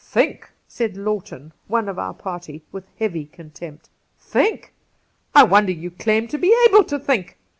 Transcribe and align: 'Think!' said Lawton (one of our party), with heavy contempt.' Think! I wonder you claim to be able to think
'Think!' 0.17 0.49
said 0.67 0.97
Lawton 0.97 1.53
(one 1.67 1.87
of 1.87 1.99
our 1.99 2.15
party), 2.15 2.63
with 2.71 2.85
heavy 2.97 3.25
contempt.' 3.25 3.91
Think! 4.33 4.73
I 5.35 5.43
wonder 5.43 5.71
you 5.73 5.91
claim 5.91 6.27
to 6.29 6.39
be 6.39 6.57
able 6.65 6.83
to 6.85 6.97
think 6.97 7.37